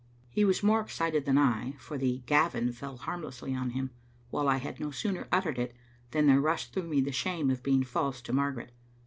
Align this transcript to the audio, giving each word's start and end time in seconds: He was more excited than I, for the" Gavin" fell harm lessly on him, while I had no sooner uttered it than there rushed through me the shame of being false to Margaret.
He 0.31 0.43
was 0.43 0.63
more 0.63 0.81
excited 0.81 1.25
than 1.25 1.37
I, 1.37 1.73
for 1.73 1.95
the" 1.95 2.23
Gavin" 2.25 2.71
fell 2.71 2.97
harm 2.97 3.21
lessly 3.21 3.55
on 3.55 3.69
him, 3.69 3.91
while 4.31 4.47
I 4.49 4.57
had 4.57 4.79
no 4.79 4.89
sooner 4.89 5.27
uttered 5.31 5.59
it 5.59 5.75
than 6.09 6.25
there 6.25 6.41
rushed 6.41 6.73
through 6.73 6.87
me 6.87 7.01
the 7.01 7.11
shame 7.11 7.51
of 7.51 7.61
being 7.61 7.83
false 7.83 8.19
to 8.23 8.33
Margaret. 8.33 8.71